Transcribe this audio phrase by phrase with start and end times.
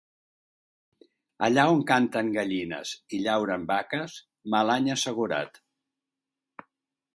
[1.47, 4.17] Allà on canten gallines i llauren vaques,
[4.57, 5.63] mal any assegurat.